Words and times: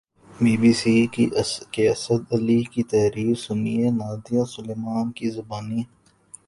be 0.39 0.53
B 0.61 0.71
C 0.79 0.95
کے 1.73 1.83
اسد 1.91 2.21
علی 2.35 2.59
کی 2.73 2.83
تحریر 2.91 3.35
سنیے 3.45 3.89
نادیہ 3.99 4.43
سلیمان 4.55 5.11
کی 5.17 5.27
زبانی 5.37 5.81